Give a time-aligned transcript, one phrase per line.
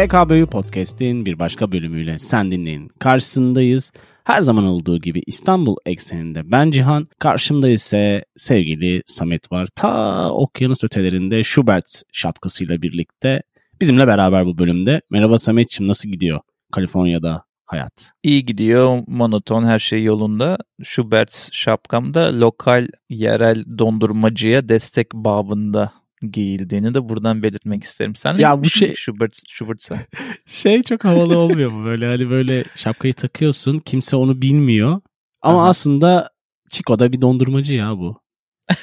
[0.00, 2.88] PKB'yi Podcast'in bir başka bölümüyle sen dinleyin.
[2.98, 3.92] Karşısındayız.
[4.24, 9.68] Her zaman olduğu gibi İstanbul ekseninde ben Cihan, karşımda ise sevgili Samet var.
[9.76, 13.42] Ta okyanus ötelerinde Schubert şapkasıyla birlikte
[13.80, 15.00] bizimle beraber bu bölümde.
[15.10, 16.40] Merhaba Samet'ciğim nasıl gidiyor
[16.72, 18.12] Kaliforniya'da hayat?
[18.22, 20.58] İyi gidiyor, monoton her şey yolunda.
[20.82, 25.99] Schubert şapkamda lokal yerel dondurmacıya destek babında
[26.32, 28.14] giyildiğini de buradan belirtmek isterim.
[28.14, 29.98] Sen Ya bu şey- Schubert, Schubert'sa.
[30.46, 35.00] Şey çok havalı olmuyor mu böyle hani böyle şapkayı takıyorsun kimse onu bilmiyor.
[35.42, 35.68] Ama Aha.
[35.68, 36.30] aslında
[36.70, 38.20] Chico'da bir dondurmacı ya bu.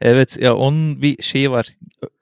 [0.00, 1.66] Evet ya onun bir şeyi var.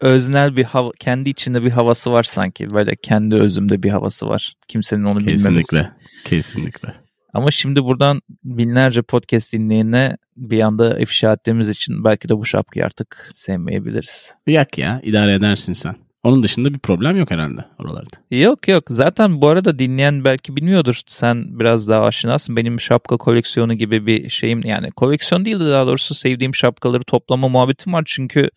[0.00, 2.70] Öznel bir hava, kendi içinde bir havası var sanki.
[2.74, 4.54] Böyle kendi özümde bir havası var.
[4.68, 5.88] Kimsenin onu bilmemesi.
[6.24, 6.94] Kesinlikle.
[7.34, 12.86] Ama şimdi buradan binlerce podcast dinleyene bir anda ifşa ettiğimiz için belki de bu şapkayı
[12.86, 14.34] artık sevmeyebiliriz.
[14.46, 15.96] Yak ya idare edersin sen.
[16.22, 18.16] Onun dışında bir problem yok herhalde oralarda.
[18.30, 21.00] Yok yok zaten bu arada dinleyen belki bilmiyordur.
[21.06, 22.56] Sen biraz daha aşinasın.
[22.56, 27.48] Benim şapka koleksiyonu gibi bir şeyim yani koleksiyon değil de daha doğrusu sevdiğim şapkaları toplama
[27.48, 28.02] muhabbetim var.
[28.06, 28.50] Çünkü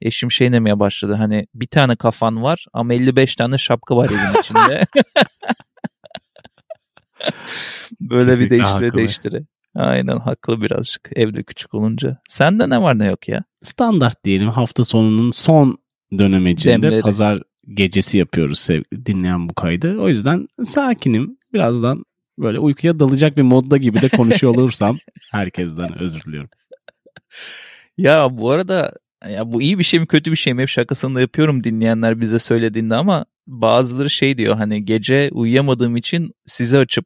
[0.00, 4.40] eşim şey demeye başladı hani bir tane kafan var ama 55 tane şapka var evin
[4.40, 4.86] içinde.
[8.00, 8.98] Böyle bir Kesinlikle değiştire haklı.
[8.98, 9.42] değiştire.
[9.74, 12.18] Aynen haklı birazcık evde küçük olunca.
[12.28, 13.44] Sende ne var ne yok ya?
[13.62, 15.78] Standart diyelim hafta sonunun son
[16.18, 17.00] dönemecinde Demleri.
[17.02, 17.38] pazar
[17.74, 19.98] gecesi yapıyoruz sev- dinleyen bu kaydı.
[19.98, 21.38] O yüzden sakinim.
[21.52, 22.04] Birazdan
[22.38, 24.98] böyle uykuya dalacak bir modda gibi de konuşuyor olursam
[25.30, 26.50] herkesten özür diliyorum.
[27.98, 28.92] Ya bu arada
[29.28, 32.20] ya bu iyi bir şey mi kötü bir şey mi hep şakasını da yapıyorum dinleyenler
[32.20, 37.04] bize söylediğinde ama bazıları şey diyor hani gece uyuyamadığım için sizi açıp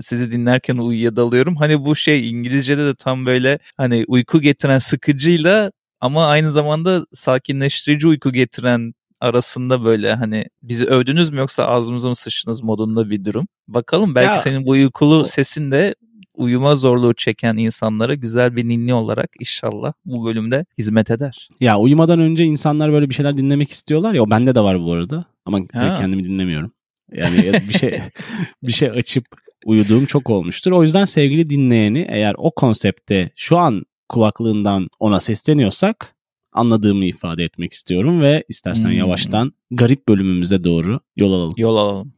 [0.00, 1.56] sizi dinlerken uyuya dalıyorum.
[1.56, 8.08] Hani bu şey İngilizce'de de tam böyle hani uyku getiren sıkıcıyla ama aynı zamanda sakinleştirici
[8.08, 13.48] uyku getiren arasında böyle hani bizi övdünüz mü yoksa ağzımıza mı sıçtınız modunda bir durum.
[13.68, 15.94] Bakalım belki Ya, senin bu uykulu sesin de
[16.36, 21.48] uyuma zorluğu çeken insanlara güzel bir ninni olarak inşallah bu bölümde hizmet eder.
[21.60, 24.92] Ya uyumadan önce insanlar böyle bir şeyler dinlemek istiyorlar ya o bende de var bu
[24.92, 25.24] arada.
[25.44, 25.94] Ama Ha.
[25.98, 26.72] kendimi dinlemiyorum.
[27.12, 27.98] Yani ya bir şey
[28.62, 29.24] bir şey açıp
[29.64, 30.72] uyuduğum çok olmuştur.
[30.72, 36.14] O yüzden sevgili dinleyeni eğer o konsepte şu an kulaklığından ona sesleniyorsak
[36.52, 38.98] anladığımı ifade etmek istiyorum ve istersen Hmm.
[38.98, 41.52] yavaştan garip bölümümüze doğru yol alalım.
[41.56, 42.12] Yol alalım.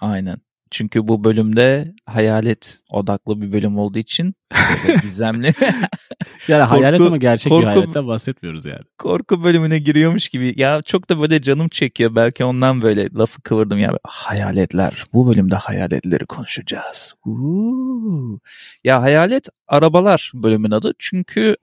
[0.00, 0.36] Aynen.
[0.74, 4.34] Çünkü bu bölümde hayalet odaklı bir bölüm olduğu için
[5.02, 5.52] gizemli
[6.48, 8.80] Yani hayalet Korku- ama gerçek korku- bir hayaletten bahsetmiyoruz yani.
[8.98, 10.54] korku bölümüne giriyormuş gibi.
[10.56, 12.16] Ya çok da böyle canım çekiyor.
[12.16, 13.98] Belki ondan böyle lafı kıvırdım ya.
[14.04, 15.04] Hayaletler.
[15.12, 17.14] Bu bölümde hayaletleri konuşacağız.
[17.26, 18.40] Uuu.
[18.84, 20.92] Ya hayalet arabalar bölümün adı.
[20.98, 21.56] Çünkü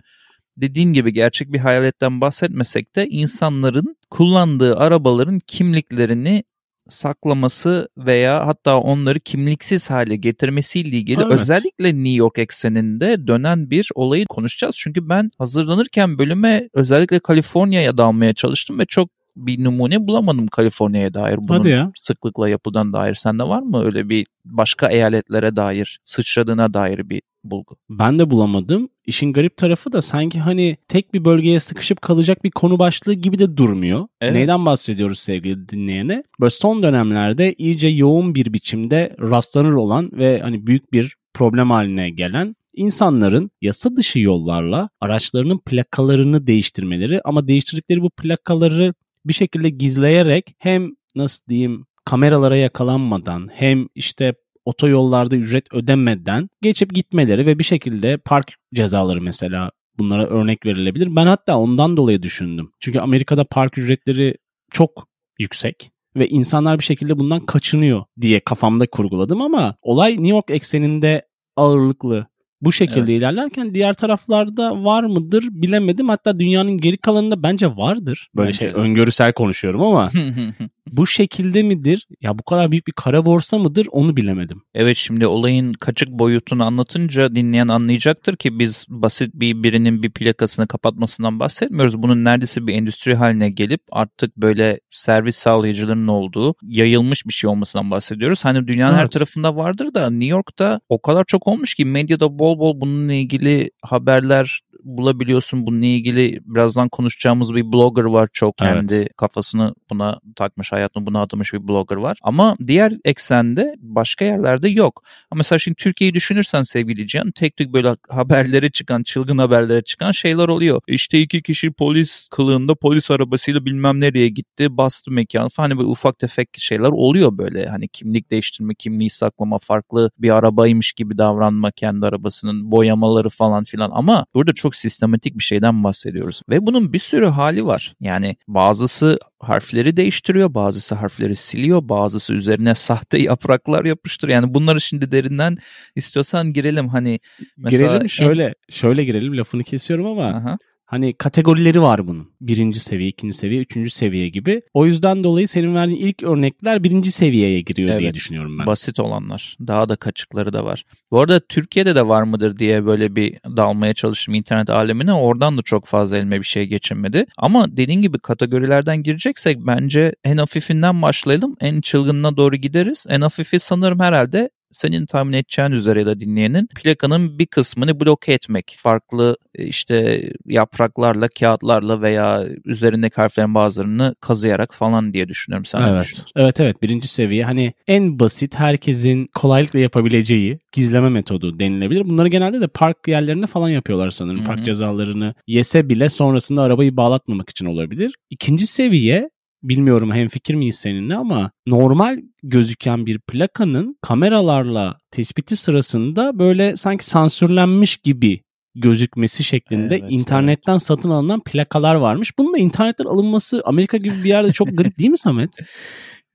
[0.57, 6.44] dediğin gibi gerçek bir hayaletten bahsetmesek de insanların kullandığı arabaların kimliklerini
[6.91, 11.34] saklaması veya hatta onları kimliksiz hale getirmesiyle ilgili Evet.
[11.34, 14.75] özellikle New York ekseninde dönen bir olayı konuşacağız.
[14.79, 21.38] Çünkü ben hazırlanırken bölüme özellikle Kaliforniya'ya dalmaya çalıştım ve çok bir numune bulamadım Kaliforniya'ya dair.
[21.38, 21.91] Bunun Hadi ya.
[21.96, 23.16] sıklıkla yapılan dair.
[23.16, 27.78] Sende var mı öyle bir başka eyaletlere dair, sıçradığına dair bir bulgu?
[27.90, 28.90] Ben de bulamadım.
[29.11, 33.39] İşin garip tarafı da sanki hani tek bir bölgeye sıkışıp kalacak bir konu başlığı gibi
[33.39, 34.07] de durmuyor.
[34.22, 34.33] Evet.
[34.33, 36.23] Neyden bahsediyoruz sevgili dinleyene?
[36.39, 42.09] Böyle son dönemlerde iyice yoğun bir biçimde rastlanır olan ve hani büyük bir problem haline
[42.09, 48.94] gelen insanların yasa dışı yollarla araçlarının plakalarını değiştirmeleri ama değiştirdikleri bu plakaları
[49.25, 54.33] bir şekilde gizleyerek hem nasıl diyeyim kameralara yakalanmadan hem işte
[54.71, 61.15] otoyollarda ücret ödemeden geçip gitmeleri ve bir şekilde park cezaları mesela bunlara örnek verilebilir.
[61.15, 62.71] Ben hatta ondan dolayı düşündüm.
[62.79, 64.35] Çünkü Amerika'da park ücretleri
[64.71, 65.07] çok
[65.39, 71.27] yüksek ve insanlar bir şekilde bundan kaçınıyor diye kafamda kurguladım ama olay New York ekseninde
[71.56, 72.27] ağırlıklı
[72.62, 73.10] bu şekilde Evet.
[73.10, 76.10] ilerlerken diğer taraflarda var mıdır bilemedim.
[76.10, 78.30] Hatta dünyanın geri kalanında bence vardır.
[78.36, 78.74] Böyle Bence şey de.
[78.74, 80.12] öngörüsel konuşuyorum ama
[80.92, 82.08] bu şekilde midir?
[82.22, 83.88] Ya bu kadar büyük bir kara borsa mıdır?
[83.92, 84.62] Onu bilemedim.
[84.74, 90.68] Evet şimdi olayın kaçık boyutunu anlatınca dinleyen anlayacaktır ki biz basit bir birinin bir plakasını
[90.68, 92.02] kapatmasından bahsetmiyoruz.
[92.02, 97.92] Bunun neredeyse bir endüstri haline gelip artık böyle servis sağlayıcılarının olduğu yayılmış bir şey olmasından
[97.92, 98.46] bahsediyoruz.
[98.46, 99.12] Hani dünyanın her Evet.
[99.12, 103.71] tarafında vardır da New York'ta o kadar çok olmuş ki medyada bol bol bununla ilgili
[103.81, 105.68] haberler bulabiliyorsun.
[105.68, 108.30] Bununla ilgili birazdan konuşacağımız bir blogger var.
[108.33, 109.18] Çok kendi evet.
[109.18, 112.18] kafasını buna takmış, hayatını buna adamış bir blogger var.
[112.22, 115.04] Ama diğer eksende başka yerlerde yok.
[115.31, 120.12] Ama mesela şimdi Türkiye'yi düşünürsen sevgili Cihan tek tük böyle haberlere çıkan, çılgın haberlere çıkan
[120.12, 120.81] şeyler oluyor.
[120.88, 125.89] İşte iki kişi polis kılığında polis arabasıyla bilmem nereye gitti, bastı mekan falan hani böyle
[125.89, 127.68] ufak tefek şeyler oluyor böyle.
[127.68, 133.89] Hani kimlik değiştirme, kimliği saklama, farklı bir arabaymış gibi davranma kendi arabasının boyamaları falan filan
[133.94, 136.41] ama burada çok sistematik bir şeyden bahsediyoruz.
[136.50, 137.94] Ve bunun bir sürü hali var.
[138.00, 144.41] Yani bazısı harfleri değiştiriyor, bazısı harfleri siliyor, bazısı üzerine sahte yapraklar yapıştırıyor.
[144.41, 145.57] Yani bunları şimdi derinden
[145.95, 147.19] istiyorsan girelim hani
[147.57, 148.53] mesela girelim şöyle en...
[148.69, 150.57] şöyle girelim lafını kesiyorum ama Aha.
[150.91, 152.29] Hani kategorileri var bunun.
[152.41, 154.61] Birinci seviye, ikinci seviye, üçüncü seviye gibi.
[154.73, 158.65] O yüzden dolayı senin verdiğin ilk örnekler birinci seviyeye giriyor evet, diye düşünüyorum ben.
[158.65, 159.57] Basit olanlar.
[159.67, 160.83] Daha da kaçıkları da var.
[161.11, 165.13] Bu arada Türkiye'de de var mıdır diye böyle bir dalmaya çalıştım internet alemine.
[165.13, 167.25] Oradan da çok fazla elime bir şey geçinmedi.
[167.38, 171.55] Ama dediğin gibi kategorilerden gireceksek bence en hafifinden başlayalım.
[171.61, 173.05] En çılgınına doğru gideriz.
[173.09, 178.33] En hafifi sanırım herhalde senin tahmin edeceğin üzere ya da dinleyenin plakanın bir kısmını bloke
[178.33, 178.75] etmek.
[178.79, 185.65] Farklı e, işte yapraklarla, kağıtlarla veya üzerindeki harflerin bazılarını kazıyarak falan diye düşünüyorum.
[185.65, 186.23] Sen evet.
[186.35, 192.09] Evet evet birinci seviye hani en basit herkesin kolaylıkla yapabileceği gizleme metodu denilebilir.
[192.09, 194.39] Bunları genelde de park yerlerinde falan yapıyorlar sanırım.
[194.39, 194.47] Hı-hı.
[194.47, 198.13] Park cezalarını yese bile sonrasında arabayı bağlatmamak için olabilir.
[198.29, 199.29] İkinci seviye
[199.63, 207.06] bilmiyorum hem fikir miyiz seninle ama normal gözüken bir plakanın kameralarla tespiti sırasında böyle sanki
[207.06, 208.42] sansürlenmiş gibi
[208.75, 210.81] gözükmesi şeklinde evet, internetten evet.
[210.81, 212.38] satın alınan plakalar varmış.
[212.38, 215.50] Bunun da internetten alınması Amerika gibi bir yerde çok garip değil mi Samet?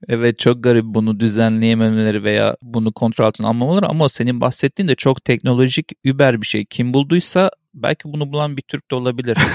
[0.07, 5.25] Evet çok garip bunu düzenleyememeleri veya bunu kontrol altına almamaları ama senin bahsettiğin de çok
[5.25, 6.65] teknolojik über bir şey.
[6.65, 7.49] Kim bulduysa
[7.83, 9.37] belki bunu bulan bir Türk de olabilir.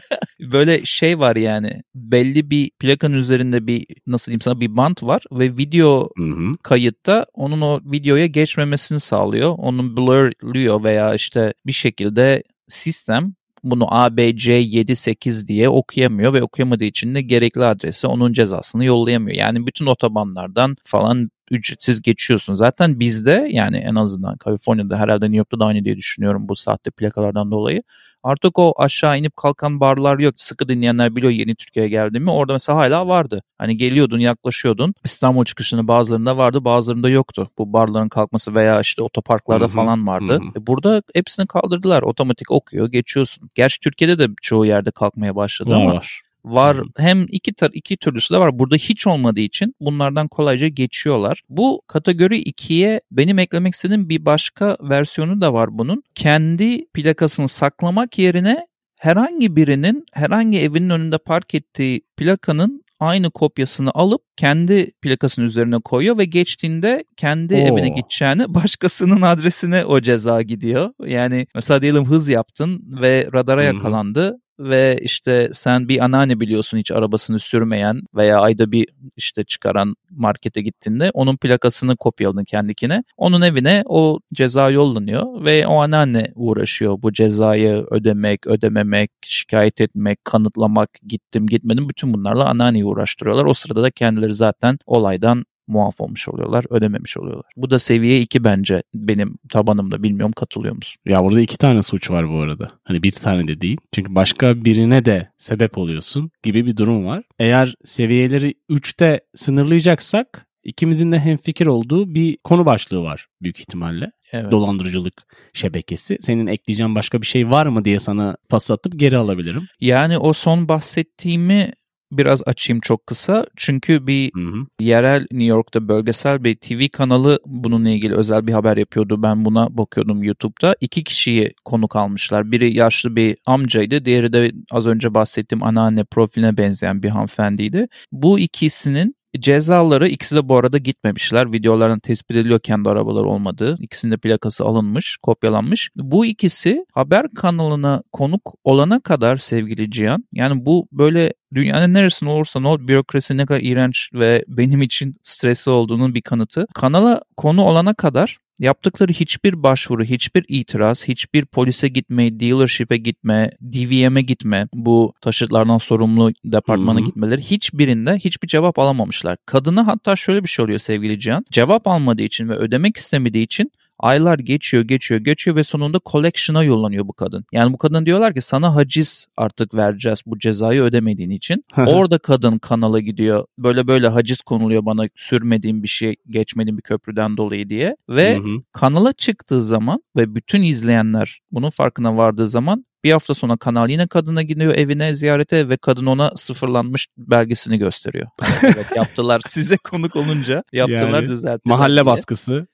[0.40, 5.22] Böyle şey var yani belli bir plakanın üzerinde bir nasıl diyeyim sana bir bant var
[5.32, 6.54] ve video hı hı.
[6.62, 9.54] kayıtta onun o videoya geçmemesini sağlıyor.
[9.58, 13.34] Onun blurluyor veya işte bir şekilde sistem
[13.64, 19.36] bunu ABC78 diye okuyamıyor ve okuyamadığı için de gerekli adrese onun cezasını yollayamıyor.
[19.36, 22.54] Yani bütün otobanlardan falan ücretsiz geçiyorsun.
[22.54, 26.90] Zaten bizde yani en azından Kaliforniya'da herhalde New York'ta da aynı diye düşünüyorum bu sahte
[26.90, 27.82] plakalardan dolayı.
[28.22, 30.34] Artık o aşağı inip kalkan barlar yok.
[30.36, 32.30] Sıkı dinleyenler biliyor yeni Türkiye'ye geldiğimi.
[32.30, 33.42] Orada mesela hala vardı.
[33.58, 34.94] Hani geliyordun yaklaşıyordun.
[35.04, 37.50] İstanbul çıkışında bazılarında vardı bazılarında yoktu.
[37.58, 39.72] Bu barların kalkması veya işte otoparklarda Hı-hı.
[39.72, 40.32] falan vardı.
[40.32, 40.62] Hı-hı.
[40.62, 42.02] E burada hepsini kaldırdılar.
[42.02, 43.50] Otomatik okuyor geçiyorsun.
[43.54, 45.94] Gerçi Türkiye'de de çoğu yerde kalkmaya başladı var, ama.
[45.94, 46.76] Var var.
[46.96, 48.58] Hem iki tar iki türlüsü de var.
[48.58, 51.42] Burada hiç olmadığı için bunlardan kolayca geçiyorlar.
[51.48, 56.02] Bu kategori 2'ye benim eklemek istediğim bir başka versiyonu da var bunun.
[56.14, 58.66] Kendi plakasını saklamak yerine
[58.98, 66.18] herhangi birinin herhangi evinin önünde park ettiği plakanın aynı kopyasını alıp kendi plakasının üzerine koyuyor
[66.18, 67.58] ve geçtiğinde kendi Oo.
[67.58, 70.90] evine gideceğini başkasının adresine o ceza gidiyor.
[71.06, 76.90] Yani mesela diyelim hız yaptın ve radara yakalandı ve işte sen bir anneanne biliyorsun hiç
[76.90, 83.04] arabasını sürmeyen veya ayda bir işte çıkaran markete gittiğinde onun plakasını kopyaladın kendikine.
[83.16, 90.24] Onun evine o ceza yollanıyor ve o anneanne uğraşıyor bu cezayı ödemek, ödememek, şikayet etmek,
[90.24, 93.44] kanıtlamak, gittim gitmedim bütün bunlarla anneanneyi uğraştırıyorlar.
[93.44, 97.52] O sırada da kendileri zaten olaydan muaf olmuş oluyorlar, ödememiş oluyorlar.
[97.56, 101.00] Bu da seviye 2 bence benim tabanımda bilmiyorum katılıyor musun?
[101.06, 102.68] Ya burada iki tane suç var bu arada.
[102.84, 103.78] Hani bir tane de değil.
[103.92, 107.22] Çünkü başka birine de sebep oluyorsun gibi bir durum var.
[107.38, 114.10] Eğer seviyeleri 3'te sınırlayacaksak ikimizin de hemfikir olduğu bir konu başlığı var büyük ihtimalle.
[114.32, 114.52] Evet.
[114.52, 115.14] Dolandırıcılık
[115.52, 116.16] şebekesi.
[116.20, 119.62] Senin ekleyeceğin başka bir şey var mı diye sana pas atıp geri alabilirim.
[119.80, 121.72] Yani o son bahsettiğimi
[122.12, 123.46] biraz açayım çok kısa.
[123.56, 124.66] Çünkü bir hı hı.
[124.80, 129.22] yerel New York'ta bölgesel bir TV kanalı bununla ilgili özel bir haber yapıyordu.
[129.22, 130.76] Ben buna bakıyordum YouTube'da.
[130.80, 132.52] İki kişiyi konuk almışlar.
[132.52, 134.04] Biri yaşlı bir amcaydı.
[134.04, 137.88] Diğeri de az önce bahsettiğim anneanne profiline benzeyen bir hanımefendiydi.
[138.12, 141.52] Bu ikisinin Cezaları ikisi de bu arada gitmemişler.
[141.52, 143.76] Videolardan tespit ediliyor kendi arabaları olmadığı.
[143.80, 145.90] İkisinin de plakası alınmış, kopyalanmış.
[145.96, 150.24] Bu ikisi haber kanalına konuk olana kadar sevgili Cihan.
[150.32, 155.16] Yani bu böyle dünyanın neresinde olursa ne ol bürokrasi ne kadar iğrenç ve benim için
[155.22, 156.66] stresli olduğunun bir kanıtı.
[156.74, 164.22] Kanala konu olana kadar Yaptıkları hiçbir başvuru, hiçbir itiraz, hiçbir polise gitme, dealership'e gitme, DVM'e
[164.22, 167.06] gitme, bu taşıtlardan sorumlu departmana Hı-hı.
[167.06, 169.36] gitmeleri hiçbirinde hiçbir cevap alamamışlar.
[169.46, 171.44] Kadına hatta şöyle bir şey oluyor sevgili Cihan.
[171.50, 177.08] Cevap almadığı için ve ödemek istemediği için Aylar geçiyor geçiyor geçiyor ve sonunda collection'a yollanıyor
[177.08, 177.44] bu kadın.
[177.52, 181.64] Yani bu kadın diyorlar ki sana haciz artık vereceğiz bu cezayı ödemediğin için.
[181.76, 183.46] Orada kadın kanala gidiyor.
[183.58, 187.96] Böyle böyle haciz konuluyor bana sürmediğim bir şey geçmediğim bir köprüden dolayı diye.
[188.08, 188.62] Ve hı hı.
[188.72, 194.06] kanala çıktığı zaman ve bütün izleyenler bunun farkına vardığı zaman bir hafta sonra kanal yine
[194.06, 198.26] kadına gidiyor evine ziyarete ve kadın ona sıfırlanmış belgesini gösteriyor.
[198.62, 201.76] evet yaptılar size konuk olunca yaptılar yani, düzelttiler.
[201.76, 202.06] Mahalle diye.
[202.06, 202.66] baskısı.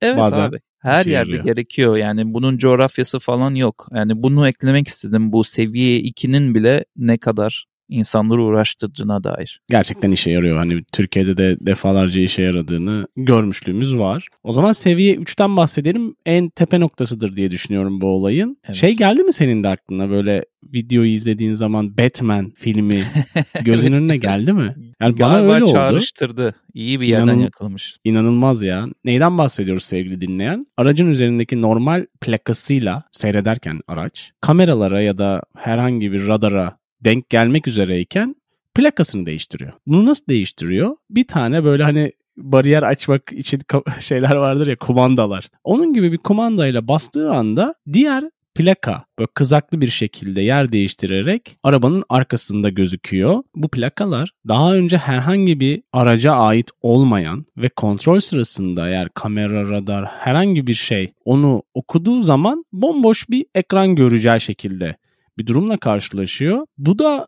[0.00, 0.60] Evet Bazen abi.
[0.84, 1.44] Her yerde yarıyor.
[1.44, 3.88] gerekiyor yani bunun coğrafyası falan yok.
[3.94, 9.60] Yani bunu eklemek istedim bu seviye 2'nin bile ne kadar insanları uğraştırdığına dair.
[9.70, 10.56] Gerçekten işe yarıyor.
[10.58, 14.28] Hani Türkiye'de de defalarca işe yaradığını görmüşlüğümüz var.
[14.42, 16.14] O zaman seviye 3'ten bahsedelim.
[16.26, 18.56] En tepe noktasıdır diye düşünüyorum bu olayın.
[18.66, 18.76] Evet.
[18.76, 23.02] Şey geldi mi senin de aklına böyle videoyu izlediğin zaman Batman filmi
[23.64, 24.74] gözün önüne geldi mi?
[25.00, 25.72] Yani bana Galiba öyle oldu.
[25.72, 26.54] çağrıştırdı.
[26.74, 27.96] İyi bir yerden İnanın, yakalamış.
[28.04, 28.86] İnanılmaz ya.
[29.04, 30.66] Neyden bahsediyoruz sevgili dinleyen?
[30.76, 38.36] Aracın üzerindeki normal plakasıyla seyrederken araç kameralara ya da herhangi bir radara denk gelmek üzereyken
[38.74, 39.72] plakasını değiştiriyor.
[39.86, 40.96] Bunu nasıl değiştiriyor?
[41.10, 43.60] Bir tane böyle hani bariyer açmak için
[44.00, 45.48] şeyler vardır ya kumandalar.
[45.64, 52.02] Onun gibi bir kumandayla bastığı anda diğer plaka böyle kızaklı bir şekilde yer değiştirerek arabanın
[52.08, 53.42] arkasında gözüküyor.
[53.54, 60.06] Bu plakalar daha önce herhangi bir araca ait olmayan ve kontrol sırasında eğer kamera, radar
[60.06, 64.96] herhangi bir şey onu okuduğu zaman bomboş bir ekran göreceği şekilde
[65.38, 66.66] bir durumla karşılaşıyor.
[66.78, 67.26] Bu da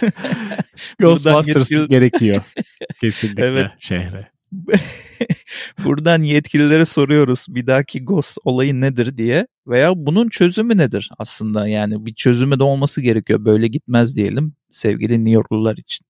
[0.99, 2.43] Ghostbusters gerekiyor
[3.01, 3.71] kesinlikle Evet.
[3.79, 4.36] şehre.
[5.85, 12.05] Buradan yetkililere soruyoruz bir dahaki Ghost olayı nedir diye veya bunun çözümü nedir aslında yani
[12.05, 16.07] bir çözümü de olması gerekiyor böyle gitmez diyelim sevgili New Yorklular için.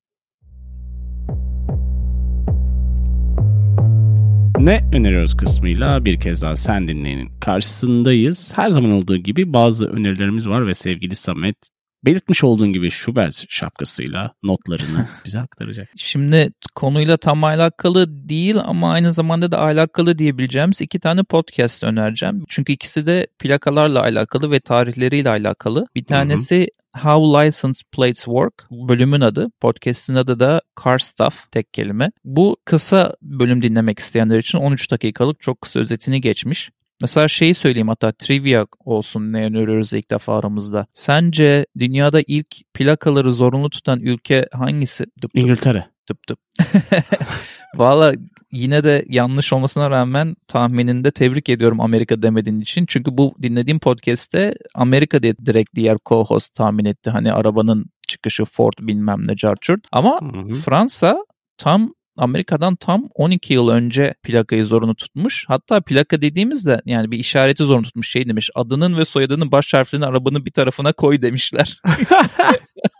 [4.59, 8.53] Ne öneriyoruz kısmıyla bir kez daha sen dinleyenin karşısındayız.
[8.55, 11.55] Her zaman olduğu gibi bazı önerilerimiz var ve sevgili Samet
[12.05, 15.89] belirtmiş olduğun gibi Schubert şapkasıyla notlarını bize aktaracak.
[15.95, 22.43] Şimdi konuyla tam alakalı değil ama aynı zamanda da alakalı diyebileceğimiz iki tane podcast önereceğim.
[22.49, 25.87] Çünkü ikisi de plakalarla alakalı ve tarihleriyle alakalı.
[25.95, 29.51] Bir tanesi How License Plates Work bölümün adı.
[29.61, 32.11] Podcast'in adı da Car Stuff tek kelime.
[32.23, 36.69] Bu kısa bölüm dinlemek isteyenler için 13 dakikalık çok kısa özetini geçmiş.
[37.01, 40.87] Mesela şeyi söyleyeyim hatta trivia olsun ne öneriyoruz ilk defa aramızda.
[40.93, 45.03] Sence dünyada ilk plakaları zorunlu tutan ülke hangisi?
[45.03, 45.35] Dıp dıp.
[45.35, 45.87] İngiltere.
[46.07, 46.39] Tıp tıp.
[47.75, 48.13] Valla
[48.51, 52.85] yine de yanlış olmasına rağmen tahmininde tebrik ediyorum Amerika demediğin için.
[52.87, 57.09] Çünkü bu dinlediğim podcast'te Amerika diye direkt diğer co-host tahmin etti.
[57.09, 59.81] Hani arabanın çıkışı Ford bilmem ne carçurt.
[59.91, 60.53] Ama Hı hı.
[60.53, 61.17] Fransa
[61.57, 65.45] tam Amerika'dan tam 12 yıl önce plakayı zorunlu tutmuş.
[65.47, 68.49] Hatta plaka dediğimizde yani bir işareti zorunlu tutmuş şey demiş.
[68.55, 71.81] Adının ve soyadının baş harflerini arabanın bir tarafına koy demişler.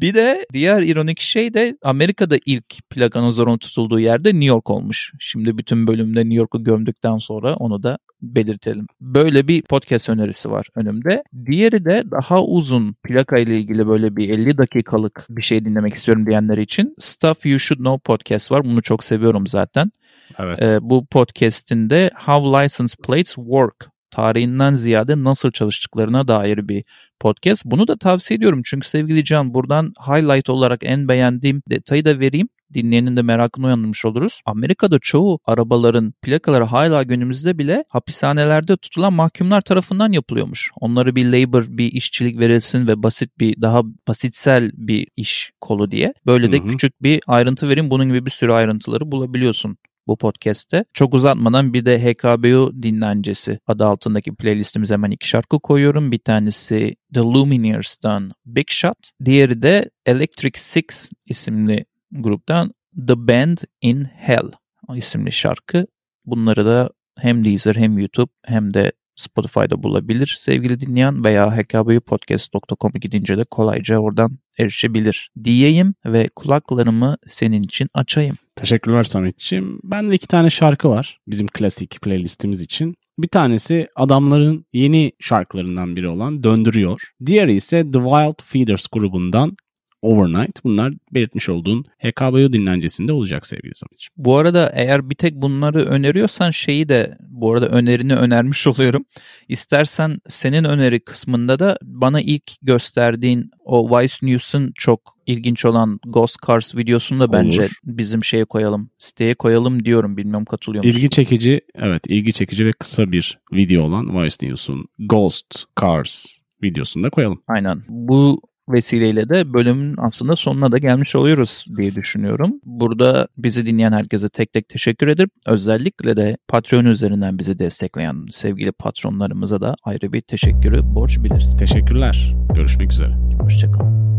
[0.00, 5.12] Bir de diğer ironik şey de Amerika'da ilk plakanın zorunlu tutulduğu yerde New York olmuş.
[5.18, 8.86] Şimdi bütün bölümde New York'u gömdükten sonra onu da belirtelim.
[9.00, 11.22] Böyle bir podcast önerisi var önümde.
[11.46, 16.26] Diğeri de daha uzun plaka ile ilgili böyle bir 50 dakikalık bir şey dinlemek istiyorum
[16.26, 18.64] diyenler için Stuff You Should Know podcast var.
[18.64, 19.90] Bunu çok seviyorum zaten.
[20.38, 20.62] Evet.
[20.62, 26.84] Ee, bu podcast'in de How License Plates Work tarihinden ziyade nasıl çalıştıklarına dair bir
[27.20, 27.64] podcast.
[27.64, 32.48] Bunu da tavsiye ediyorum çünkü sevgili Can buradan highlight olarak en beğendiğim detayı da vereyim.
[32.74, 34.40] Dinleyenin de merakını uyandırmış oluruz.
[34.46, 40.70] Amerika'da çoğu arabaların plakaları hala günümüzde bile hapishanelerde tutulan mahkumlar tarafından yapılıyormuş.
[40.80, 46.14] Onlara bir labor, bir işçilik verilsin ve basit bir daha basitsel bir iş kolu diye.
[46.26, 46.68] Böyle de Hı hı.
[46.68, 47.90] küçük bir ayrıntı vereyim.
[47.90, 49.76] Bunun gibi bir sürü ayrıntıları bulabiliyorsun
[50.10, 50.84] bu podcast'te.
[50.94, 56.12] Çok uzatmadan bir de HKBU dinlencesi adı altındaki playlistimize hemen iki şarkı koyuyorum.
[56.12, 58.98] Bir tanesi The Lumineers'tan Big Shot.
[59.24, 62.74] Diğeri de Electric Six isimli gruptan
[63.06, 64.50] The Band in Hell
[64.96, 65.86] isimli şarkı.
[66.24, 73.38] Bunları da hem Deezer hem YouTube hem de Spotify'da bulabilir sevgili dinleyen veya hkbupodcast.com'a gidince
[73.38, 78.36] de kolayca oradan erişebilir diyeyim ve kulaklarımı senin için açayım.
[78.56, 79.80] Teşekkürler Samet'ciğim.
[79.84, 82.94] Ben de iki tane şarkı var bizim klasik playlistimiz için.
[83.18, 87.10] Bir tanesi adamların yeni şarkılarından biri olan Döndürüyor.
[87.26, 89.56] Diğeri ise The Wild Feeders grubundan
[90.02, 90.64] Overnight.
[90.64, 94.10] Bunlar belirtmiş olduğun HKBU dinlencesinde olacak sevgili Samet'ciğim.
[94.16, 99.04] Bu arada eğer bir tek bunları öneriyorsan şeyi de bu arada önerini önermiş oluyorum.
[99.48, 106.36] İstersen senin öneri kısmında da bana ilk gösterdiğin o Vice News'un çok ilginç olan Ghost
[106.46, 107.70] Cars videosunu da bence Olur.
[107.84, 110.16] bizim şeye koyalım, siteye koyalım diyorum.
[110.16, 110.98] Bilmem katılıyor musun?
[110.98, 116.26] İlgi çekici, evet ilgi çekici ve kısa bir video olan Vice News'un Ghost Cars
[116.62, 117.42] videosunu da koyalım.
[117.48, 117.82] Aynen.
[117.88, 118.40] Bu
[118.72, 122.60] vesileyle de bölümün aslında sonuna da gelmiş oluyoruz diye düşünüyorum.
[122.64, 128.72] Burada bizi dinleyen herkese tek tek teşekkür edip özellikle de Patreon üzerinden bizi destekleyen sevgili
[128.72, 131.56] patronlarımıza da ayrı bir teşekkürü borç biliriz.
[131.56, 132.34] Teşekkürler.
[132.54, 133.14] Görüşmek üzere.
[133.40, 134.09] Hoşçakalın.